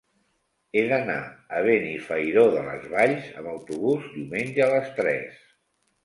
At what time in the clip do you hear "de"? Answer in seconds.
2.55-2.63